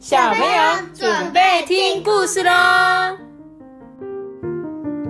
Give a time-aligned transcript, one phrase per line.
[0.00, 2.50] 小朋友准备听故事喽！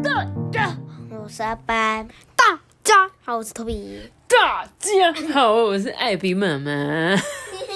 [0.03, 0.77] 大家，
[1.23, 2.09] 我是阿班。
[2.35, 4.11] 大家好，我是托比。
[4.27, 6.73] 大家好，我是艾比妈妈。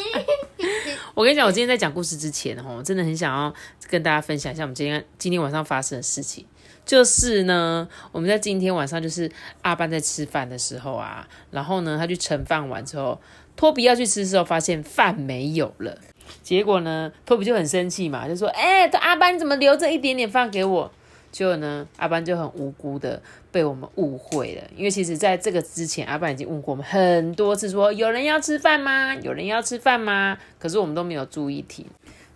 [1.15, 3.55] 我跟你讲，我今天在讲故事之前，哦，真的很想要
[3.89, 6.45] 跟大家分享一下我们今天今天晚上发生的事情。
[6.85, 9.31] 就是呢，我们在今天晚上，就是
[9.63, 13.21] 阿班在吃饭的时候啊，然后呢，他去盛饭完之后，
[13.55, 15.97] 托比要去吃的时候，发现饭没有了。
[16.43, 20.91] 结果呢，托比就很生气嘛，就说：“哎，阿班怎么留着一点点饭给我？”
[21.33, 23.21] 结果呢，阿班就很无辜的
[23.51, 29.15] 被我们误会了，因为其实在这个之前，阿班已经问过我们很多次，说有人要吃饭吗？
[29.17, 30.39] 有人要吃饭吗？
[30.61, 31.85] 可是我们都没有注意听，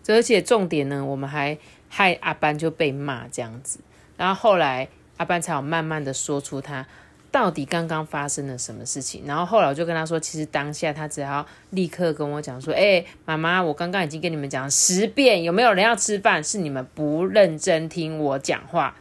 [0.08, 1.56] 而且重点呢，我们还
[1.88, 3.78] 害阿班就被骂这样子。
[4.16, 6.84] 然后后来阿班才有慢慢的说出他
[7.30, 9.24] 到底刚刚发生了什么事情。
[9.26, 16.42] 然后后来我就跟他说，其实当下他只要立刻跟我讲说：“哎，妈妈，我刚刚已经跟你们讲十遍，有没有人要吃饭？
[16.42, 18.96] 是你们不认真听我讲话。”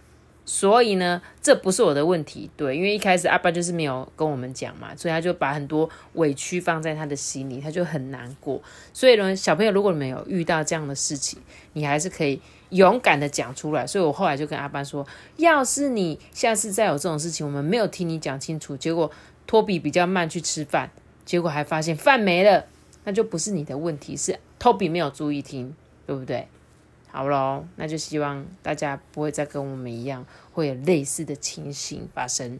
[0.49, 8.61] 所以呢，这不是我的问题，对，因为一开始阿爸就是没有跟我们讲嘛，所以他就把很多委屈放在他的心里，他就很难过。
[8.93, 11.37] 所以呢，小朋友，如果你们有遇到这样的事情，
[11.73, 13.85] 你还是可以勇敢的讲出来。
[13.85, 15.05] 所以我后来就跟阿班说，
[15.37, 19.11] 要是你下次再有这种事情，我们没有听你讲清楚，结果
[19.45, 20.89] 托比比较慢去吃饭，
[21.25, 22.65] 结果还发现饭没了，
[23.03, 26.47] 那就不是你的问题，是托比没有注意听，对不对？
[27.09, 32.59] 好喽，那就希望大家不会再跟我们一样会有类似的情形发生。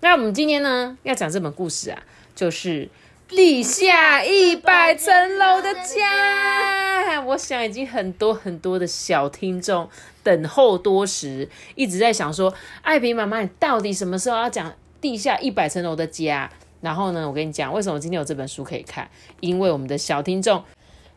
[0.00, 2.02] 那我们今天呢要讲这本故事啊，
[2.34, 2.88] 就是
[3.30, 7.22] 地下一百层楼的家。
[7.26, 9.88] 我想已经很多很多的小听众
[10.24, 16.50] 等候多时，一直在想说，艾比妈妈，你到底什么时候要讲地下一百层楼的家？
[16.80, 19.08] 然后呢，我跟你讲，为什么今天有这本书可以看？
[19.38, 20.64] 因为我们的小听众。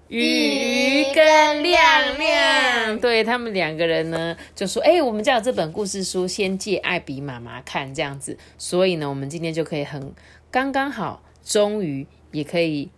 [0.10, 8.38] 鱼鱼跟亮亮，对他们两个人呢，就说：“哎，我们家有这本故事书，先借艾比妈妈看这样子。
[8.58, 10.14] 所以呢，我们今天就可以很
[10.52, 12.90] 刚刚好，终于也可以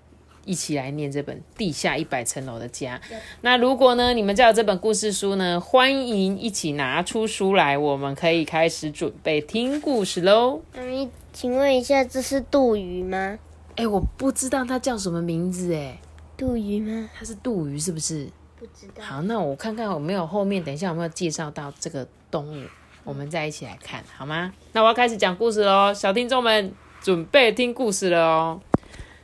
[0.46, 3.02] 一起来念这本《地下一百层楼的家》。
[3.42, 10.62] 那如果呢，你们家有这本故事书呢，欢迎一起拿出书来，我们可以开始准备听故事喽。
[10.76, 13.40] 妈咪，请问一下，这是杜鱼吗？
[13.76, 16.00] 哎，我不知道它叫什么名字，哎。”
[16.38, 17.10] 杜鱼吗？
[17.18, 18.28] 它是杜鱼，是不是？
[18.60, 19.02] 不知道。
[19.02, 22.66] 好，那我看看有没有后面，等一下有没有介绍到这个动物，
[23.06, 24.54] 我们再一起来看，好吗？
[24.74, 26.74] 那我要开始讲故事喽，小听众们
[27.06, 28.62] 准备听故事了哦。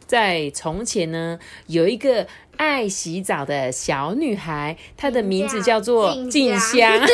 [0.06, 7.02] 在从前呢，有一个爱洗澡的小女孩，她的名字叫做静香。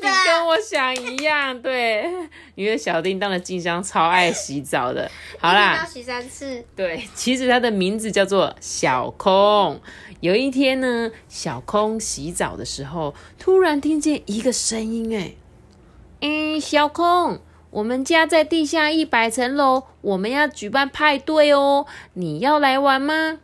[0.00, 2.08] 跟我想一样，对，
[2.54, 5.10] 因为小叮当的静香超爱洗澡的。
[5.40, 6.64] 好啦，要洗三次。
[6.76, 9.80] 对，其实她的名字叫做小空。
[10.20, 15.32] 有一天呢，小空洗澡的时候，突然听见一个声音，哎，
[16.20, 17.40] 嗯，小空，
[17.72, 23.38] 我们家在地下一百层楼，我们要举办派对哦，你要来玩吗？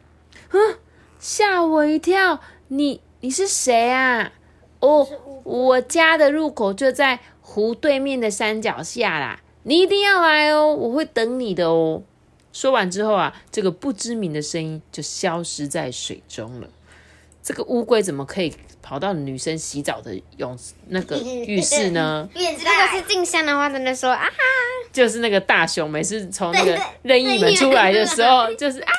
[0.51, 0.77] 哼，
[1.19, 4.33] 吓我一跳，你你是谁啊？
[4.81, 5.09] 哦，
[5.45, 12.03] 我家的入口就在湖对面的山脚下啦，你一定要来哦，我会等你的哦。
[12.53, 16.69] 说完之后啊，这个不知名的声音就消失在水中了。
[17.49, 20.55] 这个乌龟怎么可以跑到女生洗澡的泳
[20.89, 22.29] 那个浴室呢？
[22.35, 22.53] 如果
[22.93, 24.29] 是静香的话，真的说啊，
[24.93, 28.93] 就是那个大熊每次从那个任意门出来的时候，就是啊。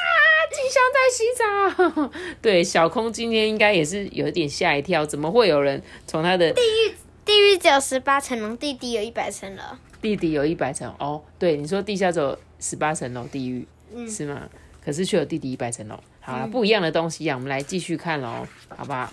[0.52, 2.10] 静香在洗澡，
[2.42, 6.96] 对，小空今天应该也是有点吓一跳，怎么会有人从他的地狱？
[7.24, 9.62] 地狱只有十八层楼，地底有一百层楼。
[10.02, 13.68] 地底有一百层哦，对，你说地下只有十八层楼，地狱
[14.10, 14.50] 是吗？
[14.84, 16.00] 可是却有地底一百层楼。
[16.30, 19.12] 好了，不一样的东西啊，我们来继续看喽，好不好？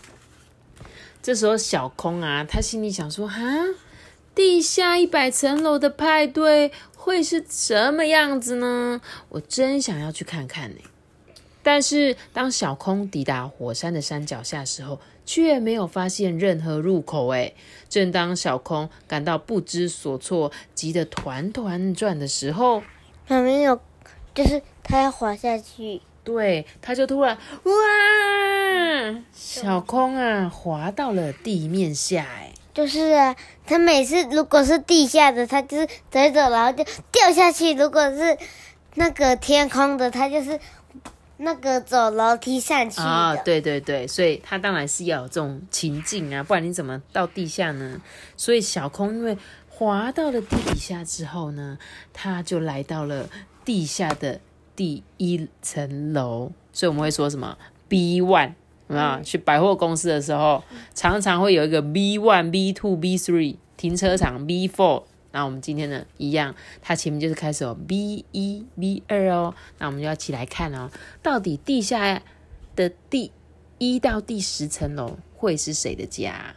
[1.23, 3.41] 这时候小空啊，他心里想说：哈，
[4.35, 9.01] 地下一百层楼的派对会是什么样子呢？
[9.31, 10.77] 我真想要去看看呢。
[11.63, 17.29] 但是，当小空抵达火山的山脚下时候，却没有发现任何入口。
[17.29, 17.55] 哎，
[17.89, 22.83] 正当小空感到不知所措、急得团团转的时候，
[23.27, 23.81] 旁边有，
[24.33, 26.03] 就是他要滑下去。
[26.27, 27.73] 对，他就突然哇，
[29.33, 32.27] 小空啊，滑到了地面下。
[32.29, 38.37] 哎，就是啊，他每次如果是地下的，他就是走一走，然后就掉下去；如果是
[38.95, 40.59] 那个天空的，他就是。
[41.39, 48.01] 那个走楼梯上去啊，对对对，所以他当然是要有这种情境啊，不然你怎么到地下呢？
[48.39, 49.37] 所以小空因为
[49.69, 51.77] 滑到了地底下之后呢，
[52.15, 53.29] 他就来到了
[53.67, 54.41] 地下的
[54.77, 57.59] 第一层楼，所以我们会说什么
[57.89, 58.53] B one。
[58.89, 60.63] 啊去百货公司的时候，
[60.95, 65.03] 常常会有一个 B one、B two、B three 停车场 B four。
[65.33, 69.53] 那我们今天呢，一样，它前面就是开始有 B 一、B 二哦。
[69.79, 70.89] 那我们就要起来看哦，
[71.21, 72.23] 到底地下
[72.77, 73.33] 的第
[73.79, 76.55] 一到第十层楼会是谁的家？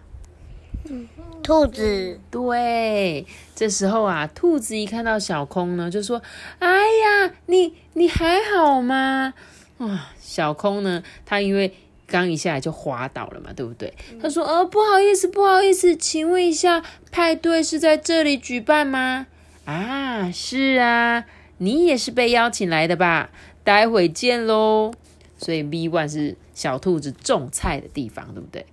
[1.44, 6.22] 兔子，对，这时候啊，兔子一看到小空呢，就说
[6.60, 9.34] ：“哎呀，你你还好吗？”
[9.80, 11.74] 啊，小空呢，他因为
[12.06, 13.94] 刚一下来就滑倒了嘛，对不对？
[14.22, 19.28] 他说：“呃，不好意思，不好意思，请问一下，派对是在这里举办吗？”
[19.66, 21.26] 啊，是啊，
[21.60, 23.30] 你也是被邀请来的吧？
[23.64, 24.92] 待会见喽。
[25.38, 28.66] 所以 B one 是小兔子种菜的地方，对不对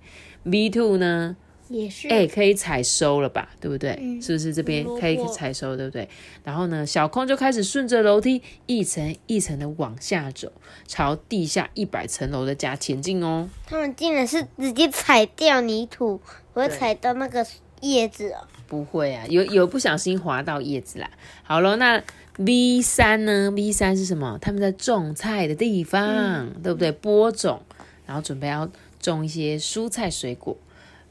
[0.49, 1.37] ？B two 呢？
[1.69, 3.49] 也是哎、可以采收了吧？
[3.59, 3.97] 对不对？
[4.01, 6.07] 嗯是不是这边可以采收，对不对？
[6.43, 10.51] 然后呢，小空就开始顺着楼梯一层一层的往下走，
[10.87, 13.49] 朝地下一百层楼的家前进哦。
[13.65, 16.21] 他们竟然是直接踩掉泥土，
[16.53, 17.45] 不会踩到那个
[17.81, 18.47] 叶子哦。
[18.67, 21.09] 不会啊，有有不小心滑到叶子啦。
[21.43, 22.03] 好了，那
[22.45, 24.37] B 三呢？B 三是什么？
[24.41, 26.91] 他们在种菜的地方，对不对？
[26.91, 27.61] 播种，
[28.05, 30.55] 然后准备要种一些蔬菜水果。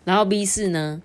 [0.06, 1.02] 然后 B 四呢？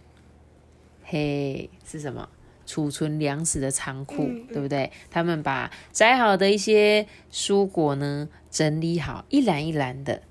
[1.04, 2.30] 嘿，是什么？
[2.68, 4.90] 储存粮食的仓库，对不对？
[5.10, 10.22] 他们把摘好的一些蔬果呢整理好，一篮一篮的。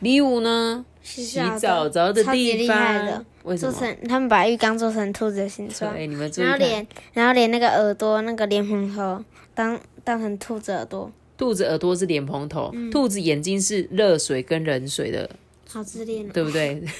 [0.00, 0.84] B 五呢？
[1.02, 3.70] 洗澡澡的地方，为什么？
[3.70, 6.44] 做成他们把浴缸做成兔子的形状，对，你们注意。
[6.44, 9.22] 然后连然后连那个耳朵那个莲蓬头
[9.54, 15.28] 当当成兔子耳朵，兔子耳朵是莲蓬头，兔子眼睛是热水跟冷水的，
[15.68, 16.30] 好自恋哦。
[16.32, 16.82] 对不对？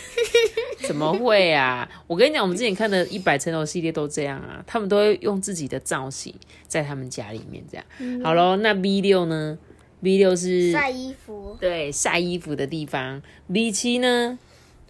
[0.87, 1.89] 怎么会啊？
[2.07, 6.35] 我跟你讲，我们之前看的一百层楼系列都这样啊，他们都会用自己的造型
[6.67, 8.23] 在他们家里面这样。
[8.23, 9.59] 好喽，那 B 六呢
[10.03, 13.23] ？B 六是晒衣服，对晒衣服的地方
[13.53, 14.39] ，B 七呢？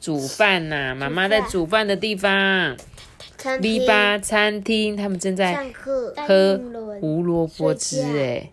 [0.00, 2.76] 煮饭呐、妈妈在煮饭的地方。
[3.38, 5.70] 餐 B 八餐厅，他们正在
[6.26, 6.61] 喝
[7.00, 8.50] 胡萝卜汁哎，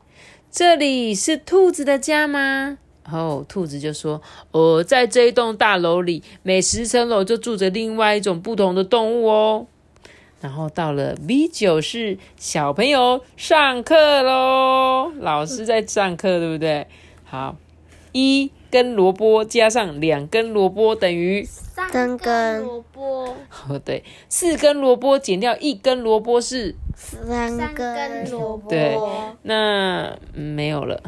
[0.50, 2.78] 这里是兔子的家吗？
[3.12, 4.22] 然后兔子就说
[4.52, 9.68] ：“呃，在这一栋大楼里，每十层楼就住着另外一种不同的动物哦。”
[10.40, 16.88] 然后到了 B 九室小朋友上课喽，老师在上课，对不对？
[17.26, 17.58] 好，
[18.14, 23.36] 一根萝卜加上两根萝卜等于三根萝卜，
[23.70, 28.98] 哦，对，四根萝卜减掉一根萝卜是三三根根萝卜，对
[29.44, 31.02] 那、嗯没有了。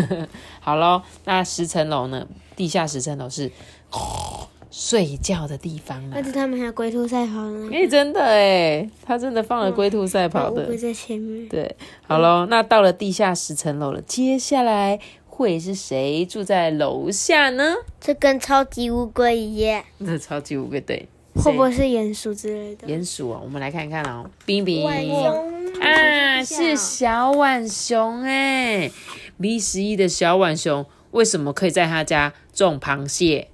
[0.60, 2.26] 好咯，那十层楼呢？
[2.54, 3.50] 地下十层楼是
[4.70, 6.22] 睡觉的地方啦而。
[6.22, 10.76] 且他们还有龟兔赛跑的那哎、个，真的哎，他真的放了龟兔赛跑的乌龟。
[10.76, 11.48] 在前面。
[11.48, 11.76] 对，
[12.06, 14.98] 好咯，那到了地下十层楼了，接下来
[15.36, 17.74] 会是谁住在楼下呢？
[18.00, 22.88] 这跟超级乌龟一样，那超级乌龟对，会不会是鼹鼠之类的？
[22.88, 23.40] 鼹鼠啊？
[23.44, 24.80] 我们来看看哦，冰冰。
[24.82, 28.90] 熊啊，是小浣熊哎
[29.38, 33.48] ！B 十一的小浣熊为什么可以在他家种螃蟹？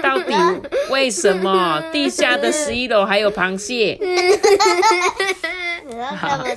[0.00, 0.32] 到底
[0.90, 3.98] 为什么地下的十一楼还有螃蟹？
[5.90, 6.56] 然后他们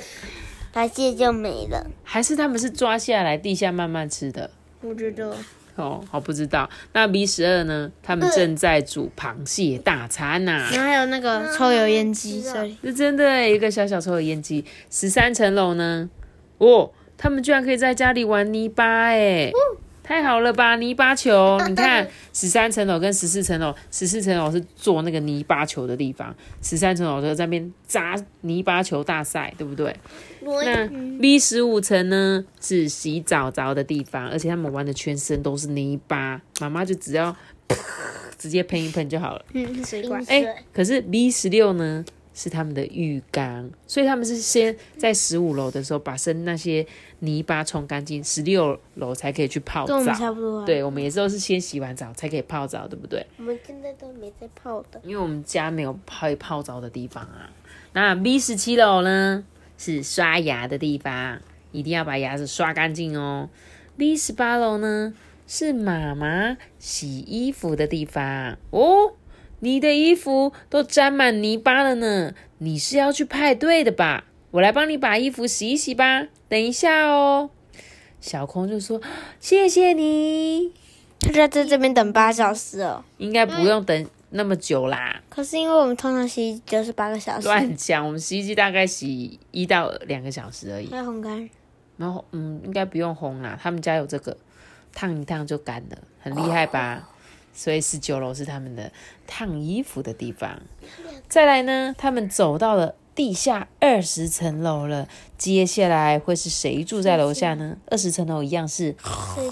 [0.76, 1.86] 螃蟹就没了。
[2.04, 4.50] 还是他们是抓下来地下慢慢吃的？
[4.78, 5.32] 不知道
[5.76, 6.68] 哦，好不知道。
[6.92, 7.90] 那 B 十二呢？
[8.02, 12.44] 他们正在煮螃蟹大餐呐、然后还有那个抽油烟机，
[12.82, 16.10] 这真的耶，一个小小抽油烟机，十三层楼呢。
[16.58, 19.50] 哦，他们居然可以在家里玩泥巴哎，
[20.06, 20.76] 太好了吧！
[20.76, 26.32] 泥巴球，你看十三层楼跟十四层楼，十四层楼是做那个泥巴球的地方，
[26.62, 29.94] 十三层楼就在那边砸泥巴球大赛，对不对？
[30.42, 30.86] 那
[31.18, 37.34] B 十五层呢是洗澡澡的地方，而且他们玩的全身都是泥巴，妈妈就只要
[38.38, 39.44] 直接喷一喷就好了。
[39.54, 40.22] 嗯，水管。
[40.28, 42.04] 哎、可是 B 十六呢
[42.38, 46.86] 是他们的浴缸，所以他们是先在十五楼的时候把身那些
[47.20, 50.20] 泥巴冲干净，十六楼才可以去泡跟我们澡。
[50.20, 53.26] 差不多啊。，对，我们也是都是先洗完澡才可以泡澡，对不对？
[53.38, 55.00] 我们现在都没在泡的。
[55.02, 57.50] 因为我们家没有泡泡澡的地方啊。
[57.94, 59.42] 那 B 十七楼呢
[59.78, 61.40] 是刷牙的地方，
[61.72, 63.48] 一定要把牙齿刷干净哦。
[63.96, 65.14] B 十八楼呢
[65.46, 69.14] 是妈妈洗衣服的地方哦。
[69.60, 74.24] 你的衣服都沾满泥巴了呢，你是要去派对的吧？
[74.52, 76.26] 我来帮你把衣服洗一洗吧。
[76.48, 77.50] 等一下哦。
[78.20, 79.00] 小空就说
[79.38, 80.72] ：“谢谢你，
[81.20, 83.04] 他就要在这边等八小时哦。
[83.18, 90.88] 应该不用等那么久啦。”可是因为我们通常洗就是八个小时，乱讲，我们洗衣机大概洗一到两个小时而已。
[90.90, 91.48] 还有烘干。
[91.96, 94.36] 然后嗯，应该不用烘啦，他们家有这个，
[94.92, 97.08] 烫一烫就干了，很厉害吧？
[97.56, 98.92] 所以十九楼是他们的
[99.26, 100.60] 烫衣服的地方。
[101.28, 105.08] 再来呢，他们走到了地下二十层楼了，
[105.38, 107.78] 接下来会是谁住在楼下呢？
[107.86, 108.94] 二十层楼一样是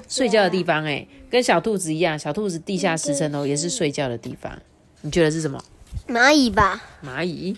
[0.07, 4.61] 睡觉的地方、欸，跟小兔子一样，小兔子地下十层楼也是睡觉的地方。
[5.01, 5.65] 你觉得是什么？
[6.07, 6.83] 蚂蚁吧？
[7.03, 7.57] 蚂蚁。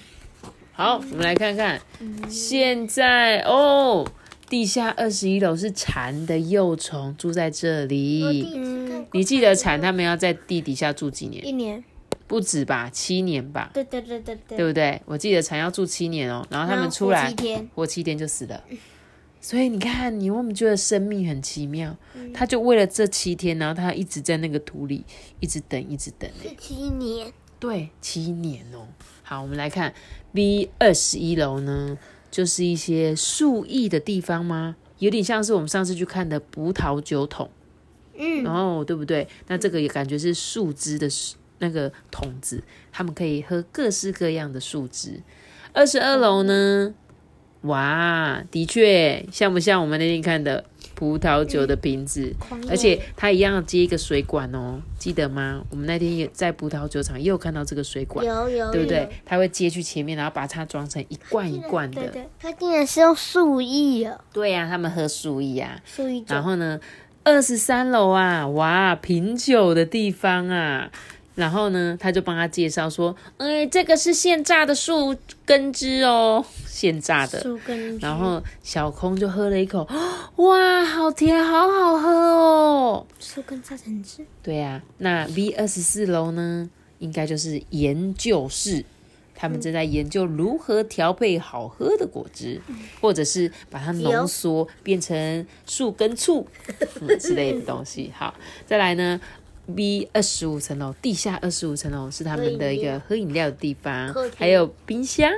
[0.72, 1.80] 好，我们来看看，
[2.28, 4.06] 现在哦，
[4.48, 8.52] 地下二十一楼是蝉的幼虫住在这里。
[8.54, 11.44] 嗯，你记得蝉它们要在地底下住几年？
[11.46, 11.82] 一年。
[12.28, 14.58] 不止吧，七年吧，对对对对对。
[14.58, 15.00] 对不对？
[15.04, 17.70] 我记得蝉要住七年哦，然后他们出来七天。
[17.72, 18.64] 活七天就死了。
[19.40, 21.96] 所以你看，你有没有觉得生命很奇妙？
[22.34, 25.04] 它就为了这七天，然后它一直在那个土里，
[25.38, 26.28] 一直等，一直等。
[26.42, 27.32] 是七年。
[27.60, 28.88] 对，七年哦。
[29.22, 29.94] 好，我们来看
[30.32, 31.96] B 二十一楼呢，
[32.36, 34.76] 就是一些树艺的地方吗？
[34.98, 37.48] 有点像是我们上次去看的葡萄酒桶，
[38.18, 39.26] 嗯，然后对不对？
[39.46, 41.08] 那这个也感觉是树枝的
[41.60, 42.62] 那个桶子，
[42.92, 45.22] 他们可以喝各式各样的树枝。
[45.72, 46.92] 二十二楼呢？
[47.62, 50.62] 哇，的确像不像我们那天看的
[50.96, 52.34] 葡萄酒的瓶子？
[52.68, 55.62] 而且它一样接一个水管哦，记得吗？
[55.70, 59.08] 我们那天也在葡萄酒厂也有看到这个水管，有有，对不对？？
[59.24, 62.02] 它会接去前面，然后把它装成一罐一罐的。
[62.02, 65.78] 对对，它竟然是用树叶哦，对呀、他们喝树叶啊。
[65.84, 66.24] 树叶。
[66.26, 66.80] 然后呢，
[67.22, 70.90] 二十三楼啊，哇，品酒的地方啊。
[71.36, 75.14] 然后呢，他就帮他介绍说，哎，这个是现榨的树
[75.44, 77.38] 根汁哦，现榨的。
[77.40, 77.98] 树根。
[77.98, 79.86] 然后小空就喝了一口，
[80.36, 83.06] 哇，好甜，好好喝哦。
[83.20, 84.24] 树根榨成汁。
[84.42, 88.82] 对呀、那 V 二十四楼呢，应该就是研究室，
[89.34, 92.58] 他们正在研究如何调配好喝的果汁，
[93.02, 96.46] 或者是把它浓缩变成树根醋、
[97.02, 98.10] 嗯、之类的东西。
[98.16, 98.34] 好，
[98.66, 99.20] 再来呢。
[99.74, 105.30] B 二十五层楼，地下二十五层楼是他们的一个喝饮料的地方，还有冰箱，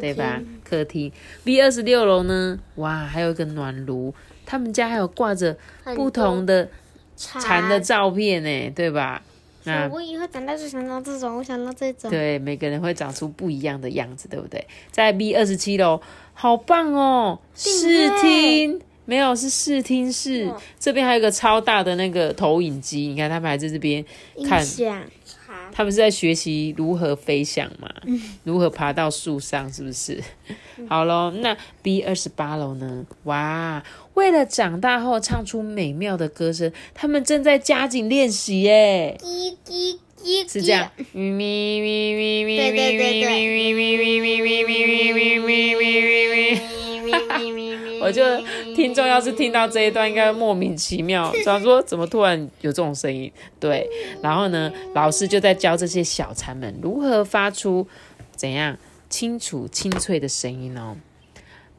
[0.00, 0.40] 对吧？
[0.62, 1.10] 客厅
[1.44, 4.12] B 二十六楼呢，哇，还有一个暖炉，
[4.44, 5.56] 他们家还有挂着
[5.94, 6.68] 不同的
[7.16, 9.22] 蝉的照片呢，对吧？
[9.66, 12.10] 那我以后长大就想到这种，我想到这种。
[12.10, 14.66] 对，每个人会长出不一样的样子，对不对？
[14.90, 16.02] 在 B 二十七楼，
[16.34, 17.38] 好棒哦！
[17.54, 24.04] 视听没有是视听室，这边还有一个超大的那个投影机，你看他们还在这边
[24.46, 24.66] 看，
[25.72, 27.88] 他们是在学习如何飞翔嘛，
[28.44, 30.22] 如何爬到树上，是不是？
[30.88, 33.04] 好喽，那 B 二十八楼呢？
[33.24, 33.82] 哇，
[34.14, 39.18] 为了长大后唱出美妙的歌声，他们正在加紧练习耶。
[39.20, 46.03] 叽叽叽，是这样，咪咪咪咪咪对对对对咪咪咪咪咪咪咪咪咪咪咪咪咪。
[48.04, 48.22] 我就
[48.74, 53.32] 听众要是听到这一段，应该莫名其妙， 想说怎么突然有这种声音？
[53.58, 53.88] 对，
[54.20, 57.86] 然后呢，老师就在教这些小蝉们如何发出
[58.36, 58.76] 怎样
[59.08, 60.96] 清楚清脆的声音哦。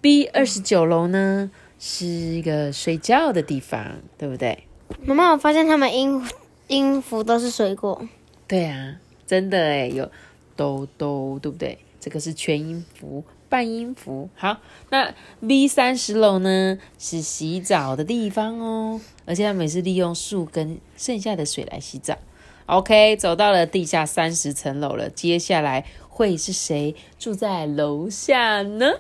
[0.02, 4.64] B 二十九楼呢是一个睡觉的地方，对不对？
[5.04, 6.28] 妈妈，我发现他们音
[6.68, 8.08] 音符都是水果。
[8.48, 8.96] 对啊，
[9.28, 10.10] 真的哎，有
[10.56, 11.78] 哆哆，对不对？
[12.00, 13.24] 这个是全音符、
[13.56, 14.28] 半音符。
[14.36, 14.58] 好，
[14.90, 22.18] 那 V 三十楼呢是洗澡的地方哦，而且他们也是利用树根剩下的水来洗澡。
[22.66, 28.92] OK，走到了地下三十层楼了，接下来会是谁住在楼下呢？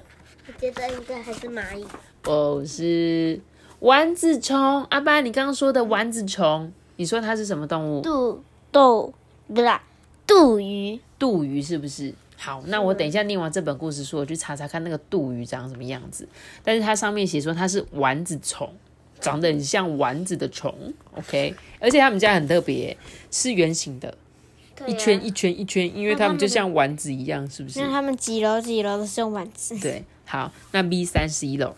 [0.47, 1.85] 我觉得应该还是蚂蚁。
[2.23, 3.41] 哦，是
[3.81, 4.85] 丸子虫。
[4.85, 7.99] 阿爸，你刚刚说的丸子虫，你说它是什么动物？
[7.99, 9.13] 杜豆
[9.53, 9.83] 不啦，
[10.25, 11.01] 杜鱼。
[11.19, 12.13] 杜鱼是不是？
[12.37, 16.27] 好，那我等一下念完这本故事书，我去查查看那个杜鱼长什么样子。
[16.63, 18.71] 但是它上面写说它是丸子虫，
[19.19, 20.93] 长得很像丸子的虫。
[21.13, 22.95] OK，而且他们家很特别，
[23.31, 24.09] 是圆形的，
[24.79, 27.89] 啊一圈一圈一圈，因为他们就像丸子一样，是不是那？
[27.89, 29.79] 他们几楼几楼都是用丸子。
[29.79, 31.73] 对，好，那 B 三十一楼，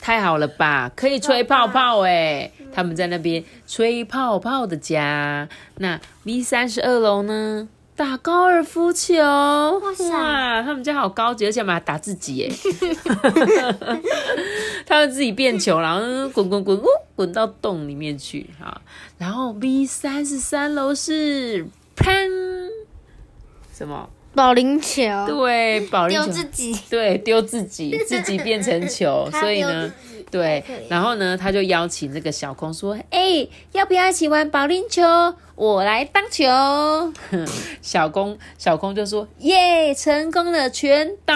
[0.00, 0.90] 太好了吧？
[0.96, 5.48] 可以吹泡泡哎，他们在那边吹泡泡的家。
[5.76, 7.68] 那 B 三十二楼呢？
[7.98, 12.48] 打高尔夫球，哇，他们家好高级，而且还打自己耶，
[14.86, 16.86] 他们自己变球，然后滚滚滚，呜，
[17.16, 18.48] 滚到洞里面去。
[18.60, 18.80] 哈，
[19.18, 22.30] 然后 B 三十三楼是喷，
[23.74, 24.08] 什么？
[24.32, 25.02] 保龄球。
[25.26, 26.78] 对，保龄球丢自己。
[26.88, 29.92] 对，丢自己，自己变成球， 所以呢
[30.30, 35.02] 对，然后呢，他就邀请这个小空说：“哎、要不要一起玩保龄球？
[35.54, 36.44] 我来当球。
[37.82, 41.34] ”小空小空就说：“耶，成功了，全倒！”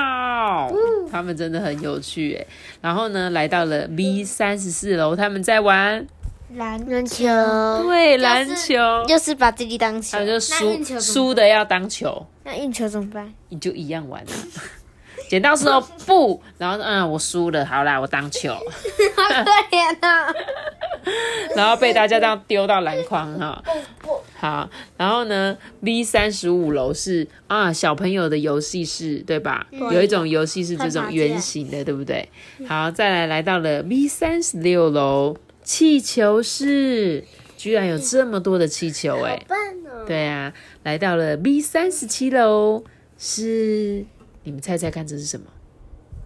[1.11, 2.47] 他们真的很有趣哎。
[2.81, 6.07] 然后呢，来到了 B 三十四楼，他们在玩
[6.55, 7.27] 篮篮球，
[7.85, 8.75] 对篮球，
[9.09, 13.33] 又是把自己当球他，就输输的要当球，那运球怎么办？
[13.49, 14.35] 你就一样玩啊。
[15.33, 18.53] 剪刀石头布，然后嗯，我输了，好啦，我当球。
[18.53, 20.31] 好可怜啊！
[21.57, 23.65] 然后被大家这样丢到篮筐哈。
[24.39, 29.67] 好，然后呢，B 三十五楼是啊小朋友的游戏室，对吧？
[29.71, 32.29] 有一种游戏是这种圆形的，对不对？
[32.69, 37.25] 好，再来来到了 B 三十六楼气球室，
[37.57, 40.05] 居然有这么多的气球哎、棒哦！
[40.07, 42.85] 对啊，来到了 B 三十七楼
[43.17, 44.05] 是，
[44.45, 45.47] 你们猜猜看这是什么？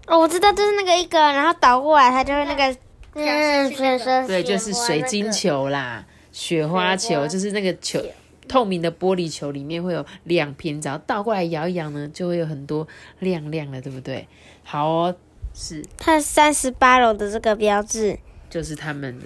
[0.06, 2.76] 哦，我知道，就是那个一个，然后倒过来，它就是那个
[3.14, 8.00] 嗯，所以说对，就是水晶球啦，雪花球，就是那个球，
[8.46, 12.87] 透明的玻璃球里面会有两片，只要倒过来摇一摇呢，就会有很多
[13.18, 14.28] 亮亮的，对不对？
[14.62, 15.16] 好哦，
[15.54, 18.18] 是，它三十八楼的这个标志，
[18.50, 19.18] 就是他们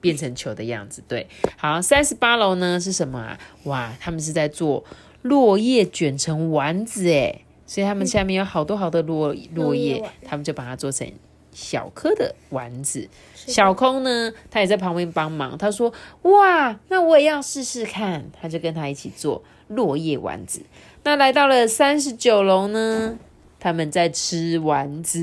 [0.00, 1.02] 变成球的样子。
[1.08, 1.26] 对，
[1.56, 3.38] 好，三十八楼呢是什么啊？
[3.64, 4.84] 哇，他们是在做
[5.22, 11.06] 落叶卷成丸子诶，所以他们下面有好多好多落落叶，他们就把它做成
[11.52, 13.06] 小颗的丸子。
[13.34, 15.56] 小空呢，他也在旁边帮忙。
[15.58, 20.62] 他说：“哇，那我也要试试看。”他就跟他一起做落叶丸子。
[21.04, 23.18] 那来到了三十九楼呢，
[23.60, 25.20] 他们在吃丸子。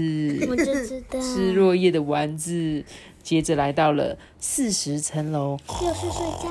[0.50, 2.84] 我就知道， 吃落叶的丸子。
[3.26, 6.50] 接着来到了四十层楼，又是睡觉。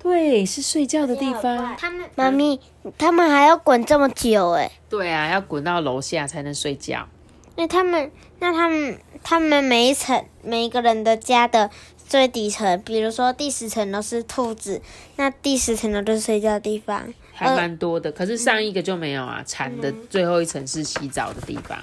[0.00, 1.76] 对，是睡觉的地方。
[1.78, 2.58] 他们妈咪，
[2.98, 4.68] 他们还要滚这么久哎？
[4.88, 7.06] 对啊，要滚到楼下才能睡觉。
[7.54, 11.70] 那他们，那他们，他们每一层每一个人的家的
[12.08, 14.82] 最底层，比如说第十层都是兔子，
[15.14, 17.14] 那第十层楼就是睡觉的地方。
[17.32, 19.44] 还蛮多的，可是上一个就没有啊。
[19.46, 21.78] 蝉的最后一层是洗澡的地方。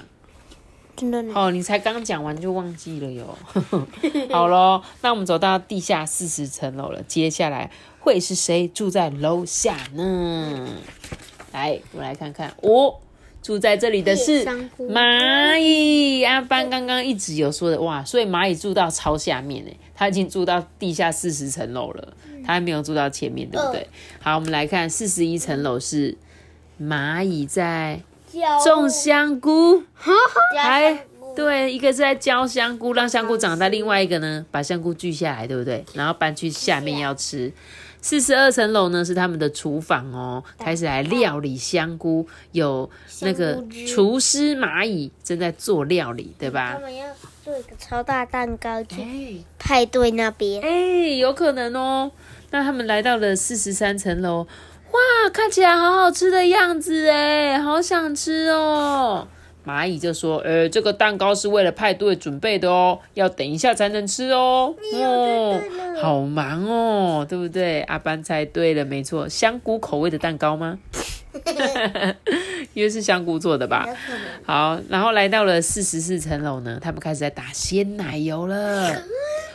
[0.96, 1.32] 真的呢？
[1.34, 3.36] 哦，你才刚讲完就忘记了哟。
[4.30, 10.68] 好咯，那我们走到地下四十层楼了，接下来会是谁住在楼下呢？
[11.52, 12.96] 来，我们来看看哦。
[13.42, 14.42] 住在这里的是
[14.78, 16.24] 蚂蚁。
[16.24, 23.86] 阿班刚刚一直有说的哇，所以蚂蚁住到超下面诶，它已经住到地下四十层楼了，它还没有住到前面，对不对？
[24.18, 26.16] 好，我们来看四十一层楼是
[26.80, 28.00] 蚂蚁在
[28.64, 29.82] 种香菇，
[30.62, 35.84] 还对，一个是在浇香菇，让香菇长大；另外一个呢，把香菇锯下来，对不对？
[35.94, 37.52] 然后搬去下面要吃。
[38.00, 42.88] 四十二层楼呢是他们的厨房哦，开始来料理香菇，有
[43.22, 46.80] 那个厨师蚂蚁正在做料理，对吧他？
[46.80, 47.06] 们要
[47.42, 50.62] 做一个超大蛋糕去哎派对那边。
[50.62, 52.12] 哎，有可能哦。
[52.50, 54.46] 那他们来到了四十三层楼，
[54.94, 59.26] 哇，看起来好好吃的样子哎，好想吃哦。
[59.66, 65.60] 蚂蚁就说：“呃，这个蛋糕是为了派对准备的哦，要等一下才能吃哦。”哦，
[66.00, 67.80] 好忙哦，对不对？
[67.82, 70.78] 阿班猜对了，没错，香菇口味的蛋糕吗？
[72.74, 73.88] 因为是香菇做的吧。
[74.44, 78.94] 好，然后来到了四十四层楼呢，他们开始在打鲜奶油了。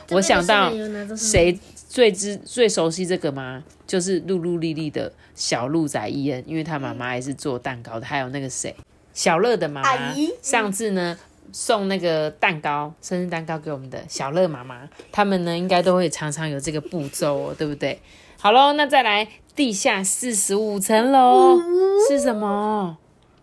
[0.09, 0.71] 我想到
[1.15, 1.57] 谁
[1.89, 3.63] 最知最熟悉这个吗？
[3.87, 8.75] 就是露露丽丽的小鹿仔伊恩，因为他妈妈也是做蛋糕的，还有那个谁，
[9.11, 11.17] 小乐的妈妈，上次呢
[11.51, 17.99] 送那个蛋糕，生日蛋糕给我们的小乐妈妈，他们呢应该都会常常有这个步骤哦，对不对？
[18.37, 21.59] 好喽，那再来地下四十五层楼
[22.07, 22.99] 是什么？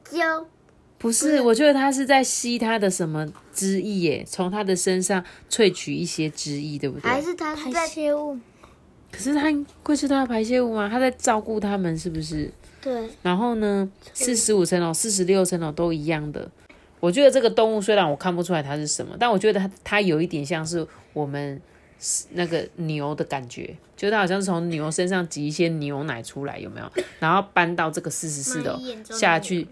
[0.09, 0.47] 胶
[0.99, 7.11] 不是，我觉得他是在吸他的什么汁液耶，从它的身上萃取一些汁液，对不对？
[7.11, 8.38] 还是它是在泄物，
[9.11, 9.51] 可是它
[9.83, 10.88] 会是它的排泄物吗？
[10.88, 12.53] 它在照顾它们，是不是？
[12.83, 16.49] 对然后呢，四十五层楼、四十六层楼都一样的。
[17.01, 21.61] 我觉得这个动物虽然我看不出来它是什么，但我觉得它它有一点像是我们
[22.33, 26.92] 那个牛的感觉，就它好像是从牛身上挤一些牛奶出来，有没有？
[27.19, 28.79] 然后搬到这个四十四楼
[29.11, 29.66] 下去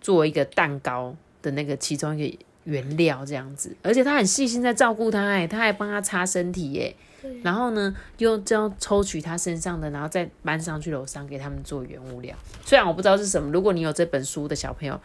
[0.00, 6.94] 做一个蛋糕的那个其中一个原料这样子，而且他很细心在照顾它，哎，他还帮他擦身体，哎。
[7.42, 12.36] 然后呢，又这样抽取他身上的，然后再搬上去楼上给他们做原物料。
[12.66, 15.00] 虽然我不知道是什么，如果你有这本书的小朋友，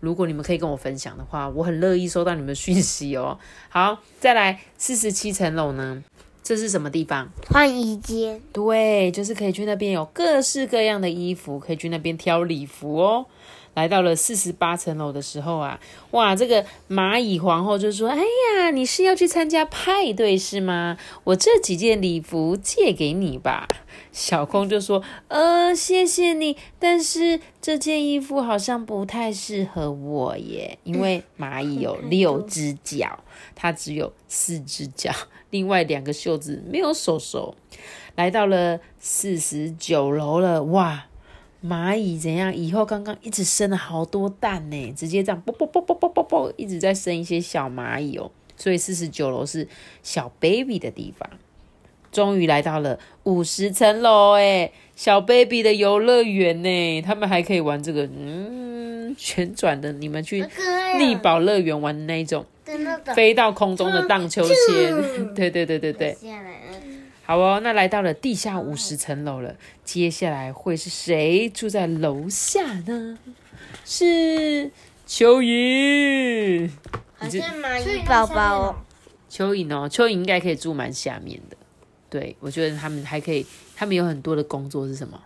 [0.00, 3.38] 如果你们可以跟我分享的话，我很乐意收到你们的讯息哦。
[3.70, 6.04] 好，再来四十七层楼呢，
[6.42, 7.26] 这是什么地方？
[7.48, 13.24] 换衣间，对，就是可以去那边有各式各样的衣服，可以去那边挑礼服哦。
[13.74, 15.80] 来到了四十八层楼的时候啊，
[16.10, 20.98] 哇，这个蚂蚁皇后就说：“哎呀，你是要去参加派对是吗？
[21.24, 23.66] 我这几件礼服借给你吧。”
[24.12, 33.20] 小空就说：“呃，谢谢你，但是这件衣服好像不太适合我耶，因为蚂蚁有六只脚，
[33.54, 35.10] 它只有四只脚，
[35.48, 37.54] 另外两个袖子没有手手。”
[38.14, 41.06] 来到了四十九楼了，哇！
[41.64, 42.54] 蚂蚁怎样？
[42.54, 48.30] 以后刚刚一直生了好多蛋呢，直接这样啵啵啵啵啵啵啵，一直在生一些小蚂蚁哦。
[48.56, 49.66] 所以四十九楼是
[50.02, 51.28] 小 baby 的地方。
[52.10, 60.44] 终于来到了五十层楼，哎，小 baby 的游乐园呢，他们还可以玩这个嗯旋转的，你们去
[60.98, 62.44] 力宝乐园玩的那一种，
[63.14, 65.34] 飞到空中的荡秋千。
[65.34, 66.16] 对对对对对。
[67.32, 73.18] 好哦，那来到了地下五十层楼了，接下来会是谁住在楼下呢？
[73.86, 74.70] 是
[75.08, 76.70] 蚯蚓，
[77.16, 78.76] 好像蚂蚁宝宝哦。
[79.30, 81.56] 蚯蚓哦，蚯蚓应该可以住蛮下面的。
[82.10, 85.18] 对，我觉得他们还可以，他们有很多的工作是什么？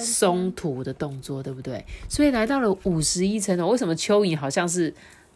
[0.00, 1.84] 松土的动作，对不对？
[2.08, 4.92] 所以来到了五十一层楼，为什么蚯蚓好像是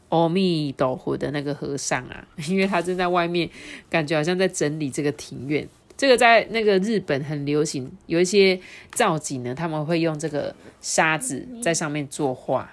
[0.09, 2.27] 阿弥陀佛的那个和尚啊？
[2.49, 3.49] 因为他正在外面，
[3.89, 5.69] 感觉好像在整理这个庭院。
[6.03, 8.59] 这个在那个日本很流行，有一些
[8.91, 12.69] 造景呢，他们会用这个沙子在上面作画，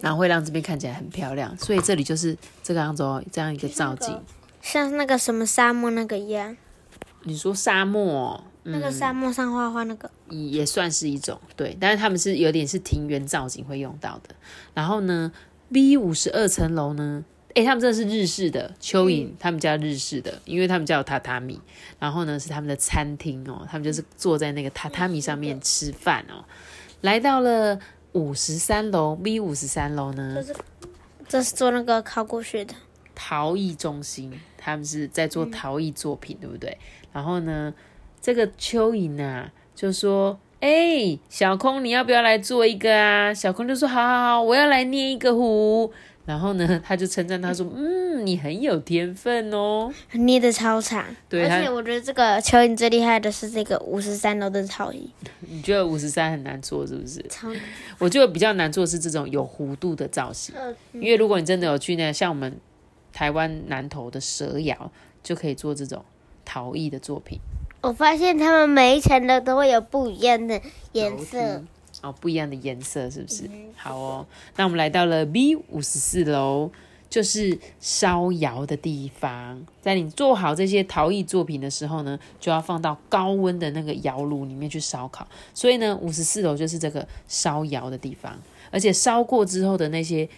[0.00, 1.56] 然后会让这边看起来很漂亮。
[1.56, 4.20] 所以这里就是这个样子哦，这样一个造景，
[4.60, 6.56] 像那个什么沙漠那个一样。
[7.22, 14.34] 你说沙漠，那个沙漠上画画那个也算是一种对，但是他们是有点是庭园造景会用到的。
[14.74, 15.30] 然后呢
[15.72, 17.24] ，B 五十二层楼呢？
[17.54, 21.60] 哎，他们真的是日式的蚯蚓，他们家日式的，因为他们家有榻榻米，
[21.98, 26.44] 然后呢是他们的餐厅哦，他们就是坐在那个榻榻米上面吃饭哦。
[27.02, 27.78] 来到了
[28.12, 30.54] 五十三楼，V 五十三楼呢，这是
[31.28, 32.74] 这是做那个考古学的
[33.14, 36.78] 陶艺中心，他们是在做陶艺作品，对不对？
[37.12, 37.74] 然后呢，
[38.20, 45.92] 这个蚯蚓啊就说：“哎，小空，你要不要来做一个啊？”小空就说：“好好好，我要来捏一个壶。”
[46.24, 51.04] 然后呢， 他就称赞他说：“嗯，你很有天分哦，捏的超长。
[51.28, 55.10] 对，而且我觉得这个蚯蚓最厉害的是这个五十三楼的陶艺。
[55.40, 57.24] 你觉得五十三很难做是不是？
[57.28, 57.60] 超难。
[57.98, 60.54] 我觉得比较难做是这种有弧度的造型，
[60.92, 62.56] 因为如果你真的有去那像我们
[63.12, 64.92] 台湾南投的蛇窑，
[65.24, 66.04] 就可以做这种
[66.44, 67.40] 陶艺的作品。
[67.80, 70.60] 我发现他们每一层的都会有不一样的
[70.92, 71.64] 颜色。
[72.02, 73.48] 哦，不一样的颜色是不是？
[73.76, 76.70] 好哦，那我们来到了 B 五十四楼，
[77.08, 79.64] 就是烧窑的地方。
[79.80, 85.26] 在你做好这些陶艺作品的时候呢，就要放到高温的那个窑炉里面去烧烤。
[85.54, 88.36] 所以呢，五十四楼就是这个烧窑的地方。
[88.70, 90.28] 而且烧过之后的那些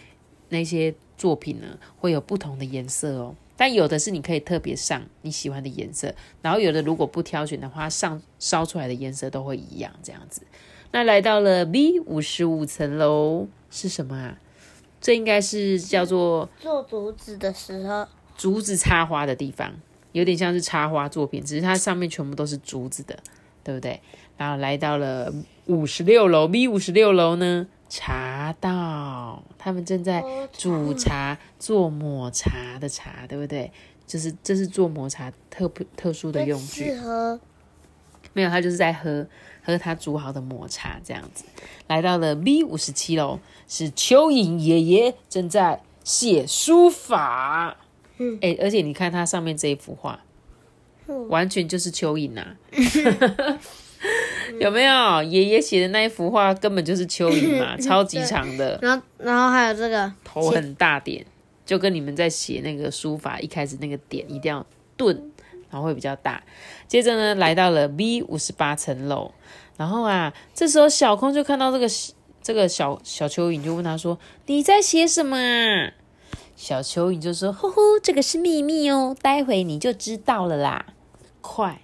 [0.49, 3.35] 那些作品呢，会有不同的颜色哦。
[3.57, 10.41] 但有的是你可以特别上你喜欢的颜色，然后有的如果不挑选的话，上烧出来的颜色都会一样，这样子。
[10.91, 14.37] 那来到了 B 五十五层楼是什么啊？
[15.01, 19.73] 这应该是叫做做竹子的时候，竹子插花的地方，
[20.13, 23.15] 有点像是插花作品，只是它上面全部都是竹子的，
[23.63, 24.01] 对不对？
[24.37, 25.31] 然后来到了
[25.67, 33.71] 五十六楼，B 五十六楼呢，茶道，他们正在煮茶做抹茶的茶，对不对？
[34.07, 36.93] 就是这是做抹茶特特殊的用具，
[38.33, 39.27] 没有，他就是在喝。
[39.65, 41.43] 喝他煮好的抹茶，这样子
[41.87, 47.77] 来到了 B 五十七楼，是蚯蚓爷爷正在写书法。
[48.17, 50.19] 嗯，哎，而且你看他上面这一幅画，
[51.29, 52.55] 完全就是蚯蚓呐，
[54.61, 55.23] 有没有？
[55.23, 58.79] 爷爷写的那一幅画根本就是蚯蚓嘛， 超级长的。
[58.81, 61.25] 然后，然后还有这个头很大点，
[61.65, 65.31] 就跟你们在写那个书法一开始那个点一定要顿。
[65.75, 66.41] 然后会比较大，
[66.87, 69.33] 接着呢，来到了 B 五十八层楼，
[69.75, 71.85] 然后啊，这时候小空就看到这个
[72.41, 75.37] 这个小小蚯蚓，就问他说：“你在写什么？”
[76.55, 80.85] 小蚯蚓就说：“呼呼，这个是秘密哦，待会你就知道了啦。”
[81.43, 81.81] 快，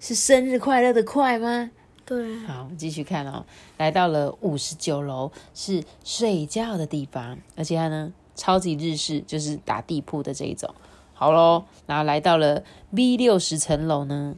[0.00, 1.70] 是生日快乐的快吗？
[2.06, 2.38] 对。
[2.46, 3.44] 好，继续看哦，
[3.76, 10.74] 来到了五十九楼，是睡觉的地方，而且它呢，超级日式，就是打地铺的这一种。
[11.22, 14.34] 好喽，然后来到了 B 六十层楼呢。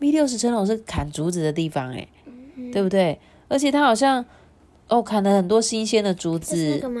[0.00, 2.08] B 六十层楼是砍竹子的地方，哎，
[2.72, 3.20] 对不对？
[3.46, 4.24] 而且它好像
[4.88, 6.56] 哦，砍了很多新鲜的竹子。
[6.56, 7.00] 那个吗？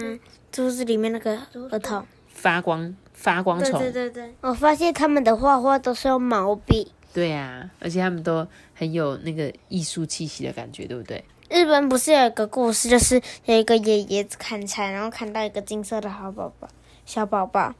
[0.52, 3.80] 竹子里面那个额头发光发光虫。
[3.80, 6.92] 对对对，我发现他们的画画都是用毛笔。
[7.12, 11.24] 对啊，而且他们都很有那个艺术气息的感觉，对不对？
[11.50, 16.68] 日本不是有一个故事，就是有一个爷爷砍柴，然后砍到一个金色的好宝宝，
[17.04, 17.74] 小宝宝，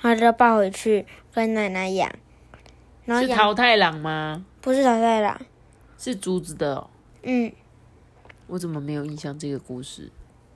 [0.00, 2.10] 然后就抱回去跟奶奶养，
[3.04, 4.44] 然后是养桃太郎吗？
[4.60, 5.40] 不是淘汰啦，
[5.98, 6.90] 是竹子的、哦，
[7.22, 7.52] 嗯，
[8.46, 10.10] 我怎么没有印象这个故事？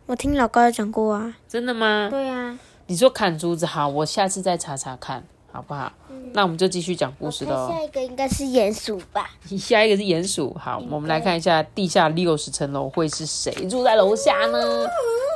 [0.07, 1.37] 我听老高有讲过啊。
[1.48, 2.09] 真的吗？
[2.11, 5.22] 对啊，你说砍竹子，好，我下次再查查看，
[5.53, 5.92] 好不好？
[6.33, 7.68] 那我们就继续讲故事喽。
[7.70, 9.31] 下一个应该是鼹鼠吧？
[9.59, 14.87] 下一个是鼹鼠，好，我们来看一下地下六十层楼会是谁住在楼下呢？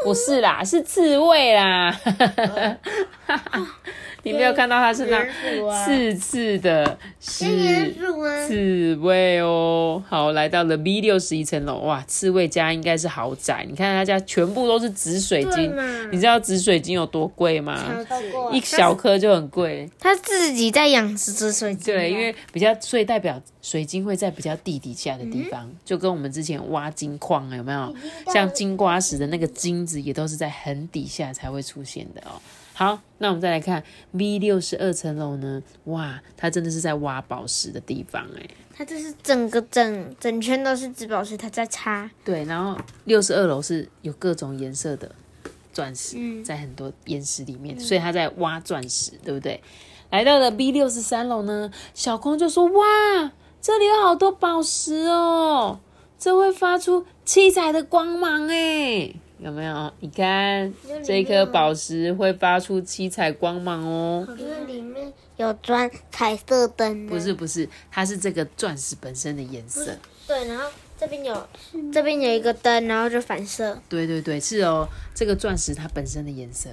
[0.04, 1.98] 不是啦，是刺猬啦。
[4.24, 7.94] 你没有看到它是那鼹鼠啊刺刺的，是
[8.46, 10.02] 刺猬哦。
[10.08, 13.64] 好，来到了 B 六十一层楼，哇，刺猬家应该是豪宅。
[13.68, 15.72] 你看他家全部都是紫水晶，
[16.10, 18.04] 你知道紫水晶有多贵吗？
[18.52, 19.88] 一小颗就很贵。
[20.00, 21.94] 他自己在养殖水晶。
[21.94, 27.94] 对，因为比较，所以代表水晶会在比较地底下的地方，嗯就跟我们之前挖金矿啊有没有？
[28.32, 32.40] 像金瓜石的那个金子，也都是在很底下才会出现的哦。
[32.76, 35.62] 好，那我们再来看 V 六十二层楼呢？
[35.84, 38.46] 哇，它真的是在挖宝石的地方哎。
[38.76, 42.10] 它就是整个整整圈都是紫宝石，它在擦。
[42.24, 45.14] 对，然后六十二楼是有各种颜色的
[45.72, 49.62] 钻石，嗯在很多岩石里面，所以它在挖钻石，对不对？
[50.10, 55.78] 来到了 B 六十三楼呢，小空就说：“哇，这里有好多宝石哦，
[56.18, 59.92] 这会发出七彩的光芒哎，有没有？
[60.00, 60.72] 你看
[61.04, 67.10] 这颗宝石会发出七彩光芒哦。”因为里面有装彩色灯、啊。
[67.10, 69.94] 不是不是，它是这个钻石本身的颜色。
[70.26, 70.64] 对，然后
[70.98, 71.46] 这边有
[71.92, 73.78] 这边有一个灯，然后就反射。
[73.86, 76.70] 对对对，是哦，这个钻石它本身的颜色。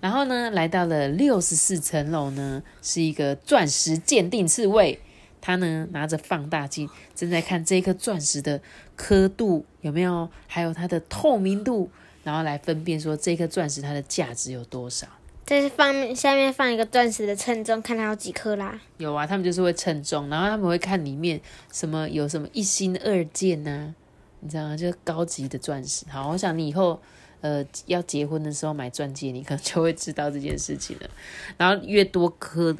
[0.00, 4.98] 然后呢，来到了六十四层楼呢，是一个钻石鉴定刺猬，
[5.42, 8.62] 他呢拿着放大镜正在看这颗钻石的
[8.96, 11.90] 刻度有没有，还有它的透明度，
[12.24, 15.06] 然后来分辨说这颗钻石它的价值有多少。
[15.46, 18.80] 这是放下面放一个钻石的称重，看它有几克啦。
[18.96, 21.38] 有啊，他们就是会称重，然后他们会看里面
[21.70, 23.94] 什么有什么一心二件呐、
[24.40, 24.74] 你知道吗？
[24.74, 26.06] 就是高级的钻石。
[26.08, 26.98] 好，我想你以后
[27.42, 31.10] 呃要结婚的时候买钻戒，你可能就会知道这件事情了。
[31.58, 32.74] 然后越多刻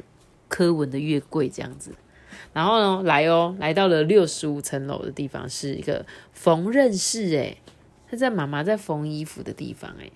[0.47, 1.91] 刻纹的越贵，这样子。
[2.51, 6.03] 然后呢，来哦，来到了六十五层楼的地方，是一个
[6.33, 7.57] 缝纫室，诶，
[8.09, 10.09] 他在妈妈在缝衣服的地方，哎。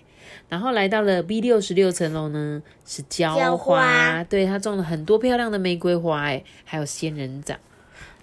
[0.48, 7.58] 然后来到了 B 六十六层楼呢，是浇浇花，花对，他种了很多漂亮的玫瑰花，哎，还有仙人掌。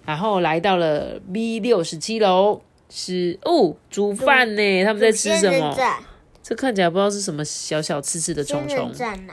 [0.06, 5.76] 然后来到了 B 六十七楼，是哦，煮饭呢，他们在吃什么？
[6.40, 8.90] 这看起来不知道是什么小小刺刺的虫虫，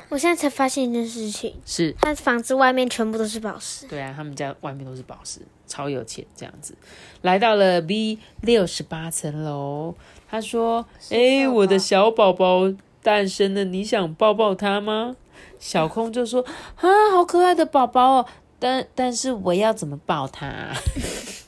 [0.09, 3.87] 我现在才发现一件事情，是他房子外面全部都是宝石。
[3.87, 6.75] 对啊，他们家外面都是宝石，超有钱这样子。
[7.21, 9.95] 来到了 B 六十八层楼，
[10.35, 12.71] 他说：“哎，我的小宝宝
[13.01, 15.15] 诞生了，你想抱抱他吗？”
[15.57, 16.43] 小空就说
[16.75, 18.25] ：“啊，好可爱的宝宝哦，
[18.59, 20.71] 但但是我要怎么抱他、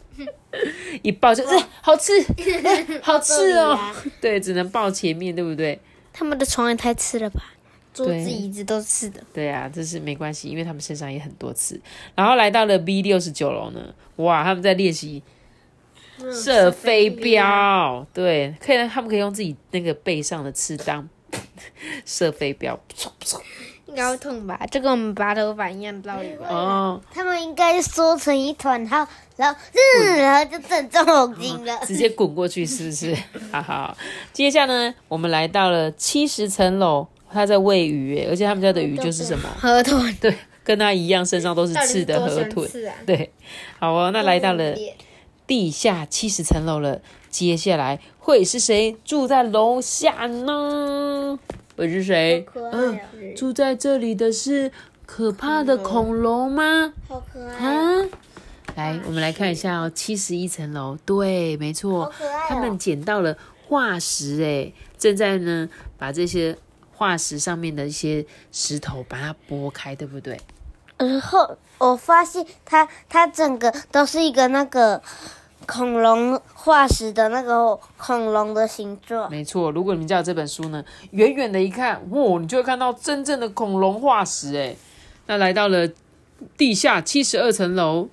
[1.03, 2.13] 一抱就，哎，好吃，
[2.63, 3.71] 哎 好吃哦。
[3.73, 5.79] 啊对，只能抱前面，对不对？
[6.13, 7.43] 他们的床也太刺了吧？
[7.93, 9.21] 桌子、椅子都是刺的。
[9.33, 11.79] 对啊，这是没关系，因为他们身上也很多刺。
[12.15, 15.21] 然后来到了 B 六十九楼呢，哇，他们在练习
[16.33, 21.07] 射飞镖，对，可以，他们可以用自己那个背上的刺当
[22.05, 22.79] 射飞镖。
[23.87, 24.59] 应该会痛吧？
[24.69, 26.47] 就跟我们拔头发一样的道理吧。
[26.49, 31.79] 哦，他们应该缩成一团，然后然后嗯，然后就正中红心了。
[31.85, 33.15] 直接滚过去是不是？
[33.51, 33.97] 哈哈。
[34.33, 39.49] 接下来呢，我们来到了七十层楼，他在喂鱼耶，而且他们家的鱼就是什么？
[39.57, 42.67] 河豚对，跟他一样，身上都是刺的河豚。
[42.67, 42.93] 刺啊！
[43.05, 43.31] 对，
[43.79, 44.75] 好哦，那来到了
[45.47, 51.39] 地下七十层楼了，接下来会是谁住在楼下呢？
[51.77, 52.45] 会是谁？
[52.73, 52.99] 嗯，
[53.35, 54.71] 住在这里的是
[55.05, 56.93] 可怕的恐龙吗？
[57.07, 58.09] 好可爱，啊，
[58.75, 62.11] 来，我们来看一下哦，七十一层楼，对，没错，
[62.49, 66.57] 他们捡到了化石，哎，正在呢把这些
[66.91, 70.37] 化石上面的一些石头把它拨开，对不对？
[70.97, 75.01] 然后我发现它它整个都是一个那个
[75.65, 79.29] 恐龙化石的那个恐龙的形状。
[79.29, 84.75] 没错，如果你们家有这本书呢，远远的一看，哇，你就会看到真正的恐龙化石哎。
[85.25, 85.89] 那来到了
[86.57, 88.09] 地下七十二层楼，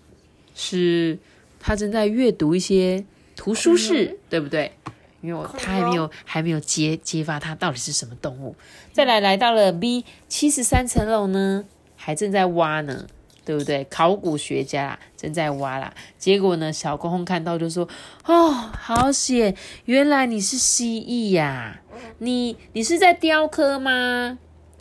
[0.54, 1.18] 是
[1.60, 3.04] 他正在阅读一些
[3.36, 4.72] 图书室，对不对？
[5.20, 8.54] 因为我他还没有还没有揭揭发他到底是什么动物。
[8.92, 11.64] 再来来到了 B 七十三层楼呢，
[11.96, 13.06] 还正在挖呢。
[13.44, 13.84] 对不对？
[13.84, 15.92] 考古学家啦，正在挖啦。
[16.18, 17.88] 结果呢，小公公看到就说
[18.24, 19.54] ：“哦，好险！
[19.84, 21.80] 原来你是蜥蜴呀、
[22.18, 24.38] 你你是在雕刻吗？”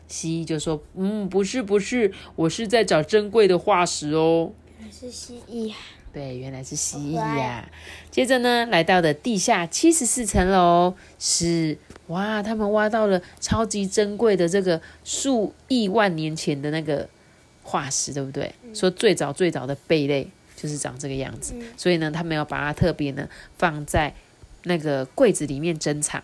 [0.08, 5.76] 蜥蜴就说：“嗯，不是不是，我是在找珍贵的化石哦。”原来是蜥蜴啊，
[6.14, 7.68] 对，原来是蜥蜴呀、
[8.12, 17.10] 接着呢，来到的地下七十四层楼，是哇，他们挖到了超级珍贵的这个数亿万年前的那个
[17.64, 18.54] 化石，对不对？
[18.74, 24.14] 说最早最早的贝类就是长这个样子，所以呢，他们要把它特别呢放在
[24.64, 26.24] 那个柜子里面珍藏。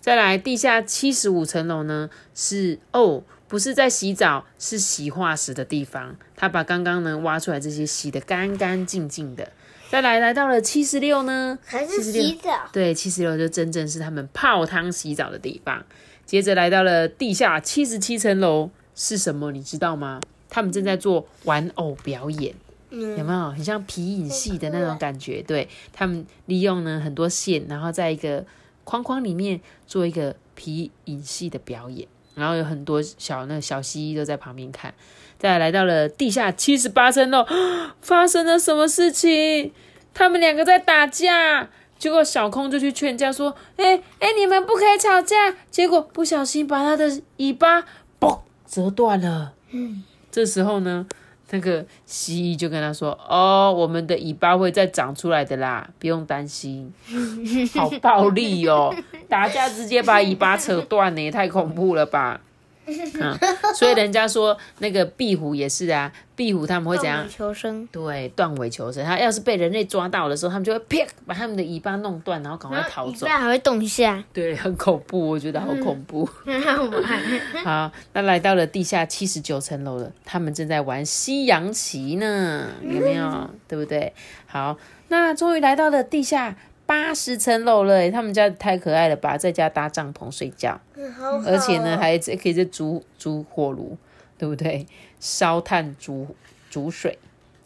[0.00, 6.14] 再来，地下七十五层楼呢是哦，不是在洗澡，是洗化石的地方。
[6.36, 9.50] 他把刚刚呢挖出来这些洗得干干净净的。
[9.90, 12.50] 再来，来到了七十六呢，还是76洗澡？
[12.72, 15.84] 对，七十六就真正是他们泡汤洗澡的地方。
[16.26, 19.52] 接着来到了地下七十七层楼是什么？
[19.52, 20.20] 你知道吗？
[20.54, 22.54] 他们正在做玩偶表演。
[22.90, 25.42] 有没有很像皮影戏的那种感觉？
[25.42, 28.44] 对他们利用呢很多线，然后在一个
[28.84, 34.94] 框框里面做一个皮影戏的表演，然后有很多小那个小蜥蜴都在旁边看。
[35.40, 37.44] 再来来到了地下七十八层楼，
[38.00, 39.72] 发生了什么事情？
[40.14, 47.82] 他们两个在打架，结果小空就去劝架说：“哎、哎、你们不可以吵架。”结果不小心把他的尾巴
[48.20, 49.54] 嘣折断了。
[49.72, 51.06] 嗯，这时候呢，
[51.50, 56.92] 那个蜥蜴就跟他说：“哦，我们的尾巴会再长出来的啦，不用担心。
[57.72, 58.92] ”好暴力哦！
[59.28, 62.40] 打架直接把尾巴扯断呢，也太恐怖了吧！
[63.20, 63.38] 嗯，
[63.74, 67.26] 所以人家说那个壁虎也是啊，壁虎他们会怎样？
[67.28, 69.04] 求生，对，断尾求生。
[69.04, 73.28] 它要是被人类抓到的时候，他们就会啪把他们的尾巴弄断，然后赶快逃走尾。
[73.28, 76.28] 巴还会动一下，对，很恐怖，我觉得好恐怖。
[77.64, 83.50] 好，那来到了地下七十九层楼了，他们正在玩西洋棋呢，有没有？
[83.66, 84.12] 对不对？
[84.46, 84.76] 好，
[85.08, 86.56] 那终于来到了地下
[86.94, 93.98] 八十层楼了，他们家太可爱了吧，在家搭帐篷睡觉，嗯好好而且呢，还可以在煮煮火炉，
[94.38, 94.86] 对不对？
[95.18, 96.36] 烧炭煮
[96.70, 97.18] 煮水。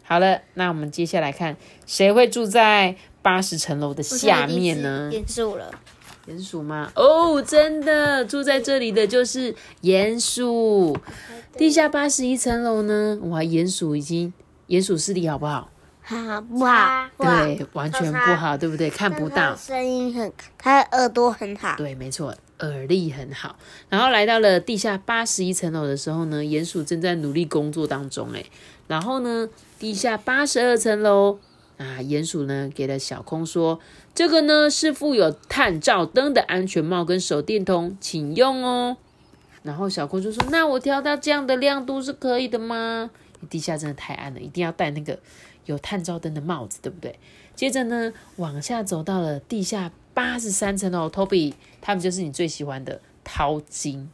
[0.03, 5.11] 好了，那我们接下来看谁会住在八十层楼的下面呢？
[5.13, 5.71] 鼹鼠了，
[6.27, 6.91] 鼹鼠吗？
[6.95, 10.97] 哦，真的，住在这里的就是鼹鼠。
[11.55, 13.19] 地下八十一层楼呢？
[13.25, 14.33] 哇，鼹鼠已经
[14.69, 15.69] 鼹鼠视力好不好？
[16.09, 17.07] 好不好？
[17.19, 18.89] 对，完全不好，对不对？
[18.89, 19.55] 看不到。
[19.55, 21.75] 声音很，他的耳朵很好。
[21.77, 23.55] 对，没错，耳力很好。
[23.89, 28.29] 然后来到了地下八十一层楼的时候呢，鼹鼠正在努力工作当中。
[28.33, 28.43] 哎，
[28.87, 31.37] 然后呢，地下八十二层楼
[31.77, 33.79] 啊，鼹鼠呢给了小空说
[34.15, 38.97] ：“这个呢是附有探照灯的安全帽跟手电筒，请用哦。”
[39.61, 43.11] 然后小空就说：“那我调到这样的亮度是可以的吗？
[43.49, 45.19] 地下真的太暗了，一定要戴那个
[45.65, 47.17] 有探照灯的帽子，对不对？”
[47.55, 54.09] 接着呢，往下走到了地下八十三层楼，Toby 他们就是你最喜欢的淘金，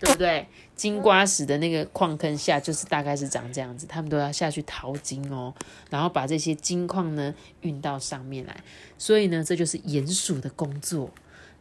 [0.00, 0.46] 对不对？
[0.74, 5.52] 金瓜石的那个矿坑下，就是大概是长这样子，他们都要下去淘金哦，
[5.90, 8.56] 然后把这些金矿呢运到上面来，
[8.96, 11.10] 所以呢，这就是鼹鼠的工作。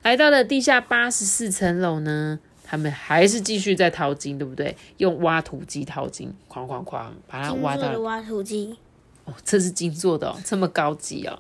[0.04, 2.40] 来到了地下八十四层楼呢，
[2.70, 4.76] 他们还是继续在淘金，对不对？
[4.98, 8.78] 用挖土机淘金，哐哐哐，把它挖到金做的挖土机，
[9.26, 11.40] 哦，这是金做的哦，这么高级哦。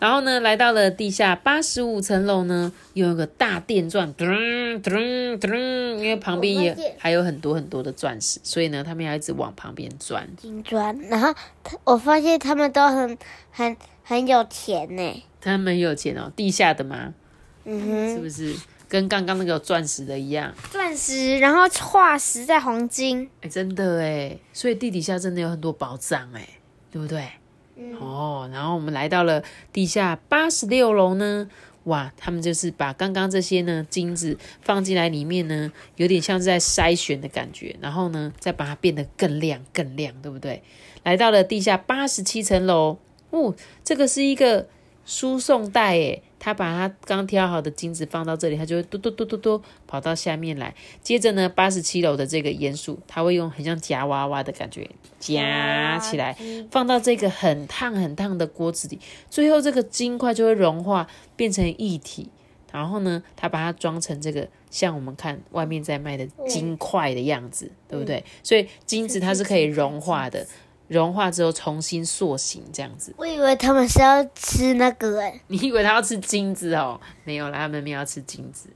[0.00, 4.26] 然后呢，来到了地下八十五层楼呢，用一个大电钻，噔
[4.82, 10.28] 噔噔，因为旁边也还有很多很多的钻石，所以呢，他们要一直往旁边钻。
[10.36, 11.32] 金砖，然后
[11.62, 13.16] 他我发现他们都很
[13.52, 15.22] 很很有钱呢。
[15.40, 17.14] 他们很有钱哦，地下的吗，
[17.64, 18.56] 嗯哼，是不是？
[18.88, 26.48] 跟刚刚那个有钻石的一样，钻石，然后化石在黄金，哎，真的哎，所以地底下真的有很多宝藏哎，
[26.90, 27.26] 对不对？
[27.98, 29.42] 哦，然后我们来到了
[29.72, 31.48] 地下八十六楼呢，
[31.84, 40.62] 哇，他们就是把刚刚这些呢金子放进来里面呢，有点像是在筛选的感觉，然后呢再把它变得更亮更亮，对不对？
[41.02, 42.96] 来到了地下八十七层楼，
[43.30, 44.68] 哦，这个是一个
[45.04, 50.74] 输送带诶，他把他刚挑好的金子放到这里，它就会嘟嘟嘟嘟嘟跑到下面来。
[51.02, 54.86] 接着呢，八十七楼的这个鼹鼠，它会用很像夹娃娃的感觉
[55.18, 56.36] 夹起来，
[56.70, 62.28] 放到这个很烫很烫的锅子里，最后这个金块就会融化变成液体。
[62.70, 68.22] 然后呢，它把它装成这个像我们看外面在卖的金块的样子，对不对？
[68.42, 70.46] 所以金子它是可以融化的，
[70.88, 73.14] 融化之后重新塑形这样子。
[73.16, 77.00] 我以为他们是要吃那个哎，你以为他要吃金子哦？
[77.24, 78.68] 没有啦，他们没有要吃金子，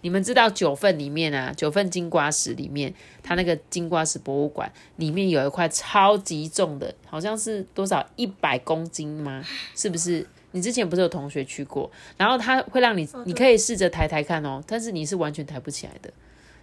[0.00, 2.92] 你们知道九份里面啊，九份金瓜石里面，
[3.22, 9.44] 它那个金瓜石博物馆里面有一块超级重的，好像是多少一百公斤吗？
[9.76, 10.26] 是不是？
[10.54, 16.12] 你之前不是有同学去过，然后他会让你，你可以试着抬抬看哦，但是你是完全抬不起来的。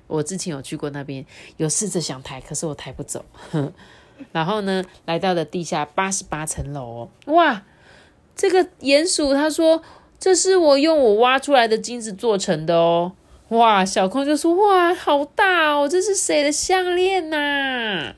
[0.06, 1.26] 我之前有去过那边，
[1.58, 3.26] 有试着想抬，可是我抬不走。
[4.32, 7.64] 然后呢，来到了地下八十八层楼哦，哇，
[8.36, 9.82] 这个鼹鼠他说
[10.20, 13.14] 这是我用我挖出来的金子做成的哦，
[13.50, 18.14] 哇，小空就说哇，好大哦，这是谁的项链呐？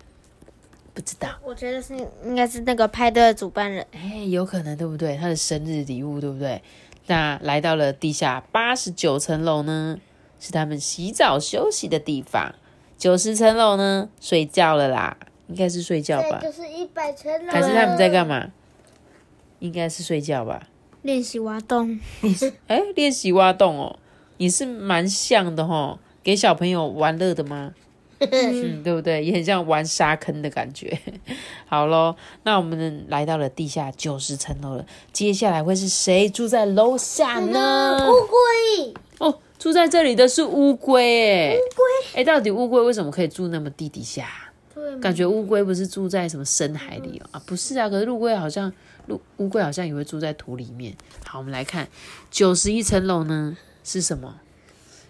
[0.93, 1.95] 不知道，我觉得是
[2.25, 3.85] 应该是那个派对的主办人。
[3.93, 5.15] 哎，有可能对不对？
[5.15, 6.61] 他的生日礼物对不对？
[7.07, 9.97] 那来到了地下八十九层楼呢，
[10.39, 12.53] 是他们洗澡休息的地方。
[12.97, 15.17] 九十层楼呢，睡觉了啦，
[15.51, 16.39] 应该是睡觉吧？
[16.41, 17.51] 这就是一百层楼。
[17.51, 18.47] 还是他们在干嘛？
[19.59, 20.67] 应该是睡觉吧。
[21.01, 23.99] 练习挖洞，你是哎，练习挖洞哦，
[24.37, 27.73] 你是蛮像的哈，给小朋友玩乐的吗？
[28.19, 29.25] 嗯，对不对？
[29.25, 30.97] 也很像玩沙坑的感觉。
[31.67, 38.07] 好喽，那我们来到了地下九十层楼了，接下来会是谁住在楼下呢？
[38.07, 44.27] 乌龟，哦，住在这里的是乌龟，哎，乌龟，哎，到底乌龟为什么可以住那么地底下？
[44.73, 47.29] 对感觉乌龟不是住在什么深海里哦？
[47.31, 48.71] 啊，不是啊，可是陆龟好像
[49.07, 50.93] 陆乌龟好像也会住在土里面。
[51.25, 51.87] 好，我们来看
[52.29, 54.35] 九十一层楼呢是什么？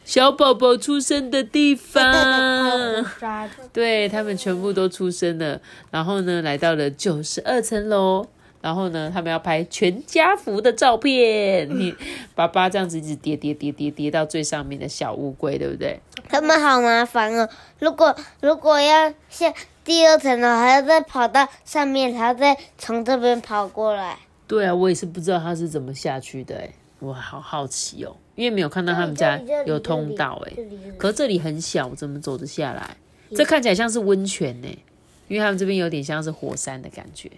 [0.04, 3.06] 小宝宝出生的地方。
[3.72, 8.26] 对他们全部都出生了，然后呢，来到了九十二层楼，
[8.62, 11.70] 然后呢，他们要拍全家福的照片。
[11.70, 11.94] 你
[12.34, 16.00] 爸爸这样子一直叠叠叠叠叠到最上面的小乌龟，对不对？
[16.32, 17.48] 他们好麻烦哦。
[17.80, 19.54] 如果如果要下
[19.84, 24.18] 第二层楼，还要再跑到上面，还要再从这边跑过来。
[24.48, 26.70] 对啊，我也是不知道他是怎么下去的，哎，
[27.00, 30.54] 我好好奇哦，因为没有看到他们家有通道，哎，
[30.98, 32.96] 可是这里很小，怎么走得下来？
[33.36, 34.68] 这看起来像是温泉呢，
[35.28, 37.30] 因为他们这边有点像是火山的感觉。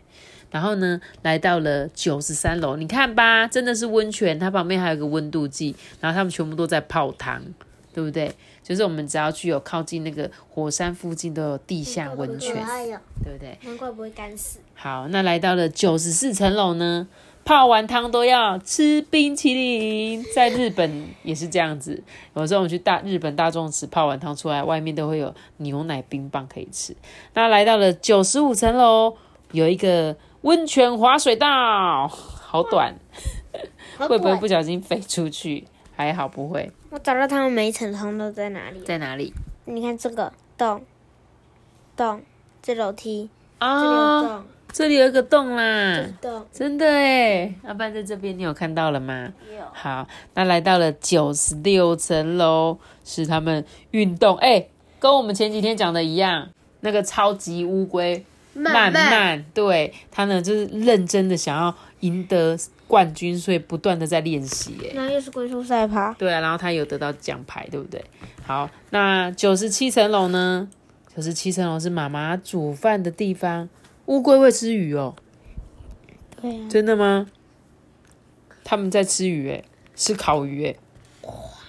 [0.51, 7.41] 然后呢，来到了九十三楼，你看吧，真的是温泉，它旁边还有个温度计，然后他们全部都在泡汤，
[7.91, 8.31] 对不对？
[8.63, 12.55] 就是我们只要去有靠近那个火山附近都有地下温泉，
[13.23, 13.57] 对不对？
[13.63, 14.59] 难怪不会干死。
[14.73, 17.07] 好，那来到了九十四层楼呢，
[17.43, 22.01] 泡完汤都要吃冰淇淋，在日本也是这样子。
[22.35, 26.95] 有时候我们去大日本大众池泡完汤出来，外面都会有牛奶冰棒可以吃。
[27.33, 29.15] 那来到了九十五层楼，
[29.51, 32.95] 有一个温泉滑水道，好短，
[33.99, 35.65] 会不会不小心飞出去？
[35.95, 36.71] 还好不会。
[36.93, 38.79] 我找到他们每一层通道在哪里。
[38.81, 39.33] 在哪里？
[39.65, 40.83] 你看这个洞，
[41.97, 42.21] 洞，
[42.61, 43.27] 这楼梯，
[43.57, 47.51] 啊，洞，这里有一个洞啦，洞，真的哎。
[47.63, 49.33] 阿班在这边，你有看到了吗？
[49.51, 49.65] 有。
[49.73, 54.67] 好，那来到了九十六层楼，是他们运动，哎、
[54.99, 56.47] 跟我们前几天讲的一样，
[56.81, 58.23] 那个超级乌龟
[58.53, 62.55] 慢慢，对他呢就是认真的想要赢得
[62.87, 68.03] 冠军，所以不断的在练习，哎，那又是龟速赛跑，对啊，然后他有得到奖牌，对不对？
[68.45, 70.69] 好，那九十七层楼呢？
[71.15, 73.69] 九十七层楼是妈妈煮饭的地方，
[74.07, 75.15] 乌龟会吃鱼哦，
[76.41, 77.27] 对啊，真的吗？
[78.63, 79.63] 他们在吃鱼，哎，
[79.95, 80.75] 吃烤鱼，哎，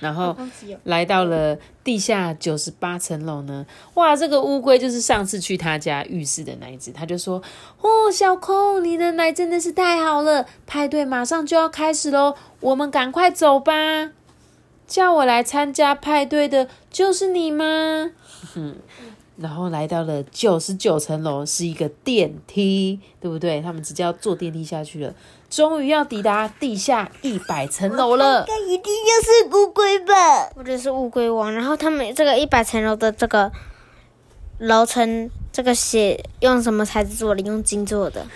[0.05, 0.37] 然后
[0.83, 7.43] 来到了地下九十八层楼呢，哇，这个乌龟就是上次去他家浴室的那一只，他就说
[7.81, 14.11] ：“哦，小空，你的奶真的是太好了，派对马上就要开始喽，我们赶快走吧。”
[14.87, 18.11] 叫我来参加派对的就是你吗？
[18.53, 18.77] 哼，
[19.39, 23.63] 然后来到了九十九层楼，是一个电梯，对不对？
[23.63, 25.15] 他们直接要坐电梯下去了，
[25.55, 28.45] 终于要抵达地下一百层楼了。
[28.45, 30.49] 这一定就是乌龟吧？
[30.57, 31.53] 或者是乌龟王。
[31.55, 33.53] 然后他们这个一百层楼的这个
[34.59, 37.41] 楼层，这个写用什么材质做的？
[37.43, 38.27] 用金做的。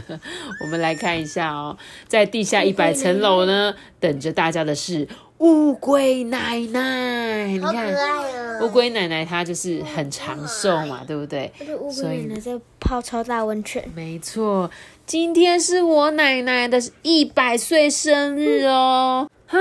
[0.64, 1.76] 我们来看一下哦，
[2.08, 5.06] 在地下一百层楼呢，等着大家的是
[5.38, 7.48] 乌龟奶奶。
[7.48, 8.60] 你好可看，爱哦！
[8.62, 11.52] 乌龟奶奶她就是很长寿嘛，对不对？
[11.58, 13.86] 这个乌所以龟奶奶在泡超大温泉。
[13.94, 14.70] 没错，
[15.04, 19.28] 今天是我奶奶的一百岁生日哦。
[19.46, 19.58] 哈，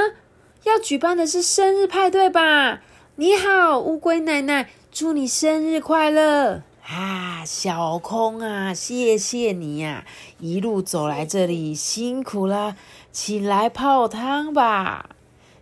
[0.64, 2.82] 要举办的是生日派对吧？
[3.16, 6.62] 你好，乌龟奶奶，祝你生日快乐！
[6.88, 10.06] 啊，小空啊，谢谢你呀、
[10.40, 12.76] 一路走来这里辛苦啦，
[13.12, 15.10] 请来泡汤吧。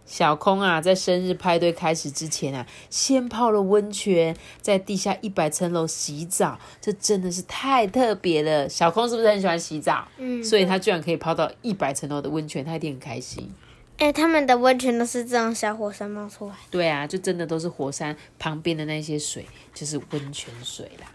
[0.09, 8.67] 小空啊，在生日派对开始之前啊，先泡了温泉，在地下一百层楼洗澡，这真的是太特别了。
[8.67, 10.07] 小空是不是很喜欢洗澡？
[10.17, 13.53] 嗯，所以他居然可以泡到一百层楼的温泉，他一定很开心。
[13.97, 16.55] 哎，他们的温泉都是这种小火山冒出来。
[16.71, 19.45] 对啊，就真的都是火山旁边的那些水，
[19.75, 21.07] 就是温泉水啦，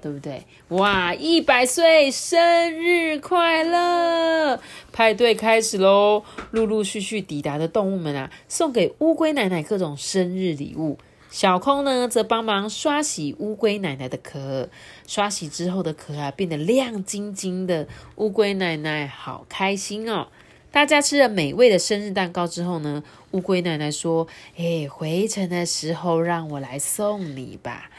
[0.00, 0.44] 对不对？
[0.68, 4.60] 哇，一百岁生日快乐！
[4.92, 6.24] 派对开始喽！
[6.50, 10.98] 陆陆续续抵达的动物们啊，送给乌龟奶奶各种生日礼物。
[11.30, 14.68] 小空呢，则帮忙刷洗乌龟奶奶的壳。
[15.06, 17.86] 刷洗之后的壳啊，变得亮晶晶的。
[18.16, 20.28] 乌龟奶奶好开心哦！
[20.72, 27.89] 大家吃了美味的生日蛋糕之后呢，乌龟奶奶说：“哎，回程的时候让我来送你吧。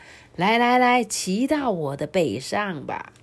[0.41, 3.13] 来来来，骑到我的背上吧。”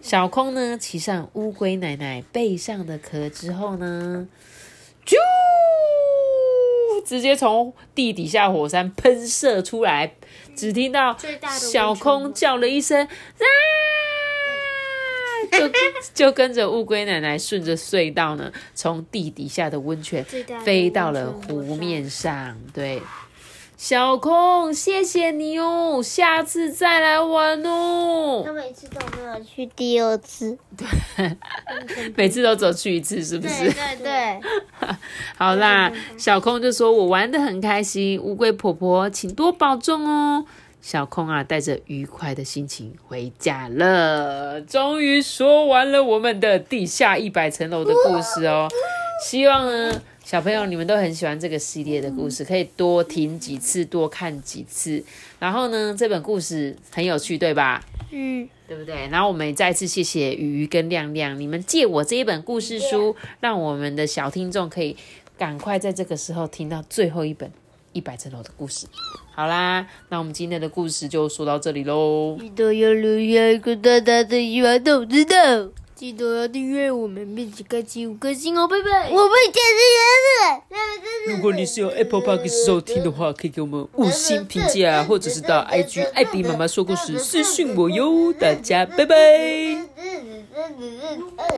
[0.00, 4.26] 小空呢，骑上乌龟奶奶背上的壳之后呢，
[5.04, 5.16] 啾！
[7.04, 10.14] 直接从地底下火山喷射出来，
[10.56, 11.14] 只听到
[11.50, 13.44] 小空叫了一声啊，
[15.52, 15.70] 就
[16.14, 20.24] 就跟着乌龟奶奶顺着隧道呢，从地底下的温泉
[20.64, 22.58] 飞到了湖面上。
[22.72, 23.02] 对，
[23.86, 28.42] 小空，谢谢你哦，下次再来玩哦。
[28.42, 31.36] 他每次都没有去第二次，对
[32.16, 33.70] 每次都走去一次，是不是？
[33.70, 34.40] 对对。
[35.36, 40.46] 好啦，小空就说：“我玩的很开心，乌龟婆婆请多保重哦。”
[40.80, 44.62] 小空啊，带着愉快的心情回家了。
[44.62, 48.66] 终于说完了我们的地下一百层楼的故事哦。
[49.22, 50.00] 希望呢，
[50.34, 55.00] 小朋友你们都很喜欢这个系列的故事，可以多听几次，多看几次。
[55.38, 57.80] 然后呢，这本故事很有趣，对吧？
[58.10, 59.06] 嗯，对不对？
[59.12, 64.96] 然后我们也再次谢谢鱼鱼跟亮亮，你们借我这一本故事书，让我们的小听众可以
[65.38, 67.48] 赶快在这个时候听到最后一本
[67.92, 68.88] 一百层楼的故事。
[69.36, 72.36] 好啦，那我们今天的故事就说到这里喽。
[72.40, 75.36] 记得要留下一个大大的喜欢豆知道。
[76.04, 79.08] 记得要订阅我们，并且开启五颗星哦，拜拜。
[79.10, 79.62] 我被剪
[81.24, 88.30] 成如果你是用 Apple Park 收听的话，可以给我们五星评价，或者是到 IG 艾比妈妈说故事私信我哟。
[88.34, 89.16] 大家拜拜。